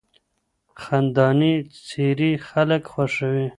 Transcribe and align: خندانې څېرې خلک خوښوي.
خندانې 0.81 1.53
څېرې 1.87 2.31
خلک 2.47 2.83
خوښوي. 2.93 3.47